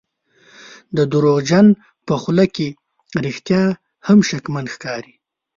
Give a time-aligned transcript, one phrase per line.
[0.97, 1.67] د دروغجن
[2.07, 2.67] په خوله کې
[3.25, 3.63] رښتیا
[4.07, 5.13] هم شکمن ښکاري.